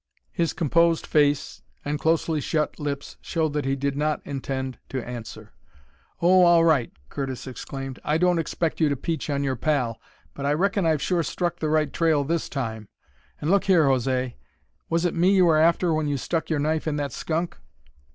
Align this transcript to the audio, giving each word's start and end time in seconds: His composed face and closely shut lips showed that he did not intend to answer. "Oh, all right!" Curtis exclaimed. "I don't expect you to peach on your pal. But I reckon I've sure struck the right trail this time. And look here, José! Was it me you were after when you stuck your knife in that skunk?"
His 0.31 0.51
composed 0.51 1.05
face 1.05 1.61
and 1.85 1.99
closely 1.99 2.41
shut 2.41 2.79
lips 2.79 3.17
showed 3.21 3.53
that 3.53 3.65
he 3.65 3.75
did 3.75 3.95
not 3.95 4.19
intend 4.25 4.79
to 4.89 5.07
answer. 5.07 5.51
"Oh, 6.23 6.41
all 6.43 6.65
right!" 6.65 6.91
Curtis 7.09 7.45
exclaimed. 7.45 7.99
"I 8.03 8.17
don't 8.17 8.39
expect 8.39 8.79
you 8.79 8.89
to 8.89 8.95
peach 8.95 9.29
on 9.29 9.43
your 9.43 9.55
pal. 9.55 10.01
But 10.33 10.47
I 10.47 10.53
reckon 10.53 10.87
I've 10.87 11.03
sure 11.03 11.21
struck 11.21 11.57
the 11.59 11.69
right 11.69 11.93
trail 11.93 12.23
this 12.23 12.49
time. 12.49 12.87
And 13.39 13.51
look 13.51 13.65
here, 13.65 13.83
José! 13.85 14.33
Was 14.89 15.05
it 15.05 15.13
me 15.13 15.35
you 15.35 15.45
were 15.45 15.59
after 15.59 15.93
when 15.93 16.07
you 16.07 16.17
stuck 16.17 16.49
your 16.49 16.57
knife 16.57 16.87
in 16.87 16.95
that 16.95 17.11
skunk?" 17.11 17.59